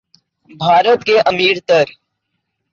بھارت 0.49 1.03
کے 1.03 1.15
امیر 1.21 1.55
تر 1.67 1.85